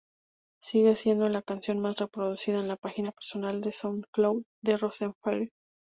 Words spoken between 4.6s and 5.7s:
de Rosenfeld.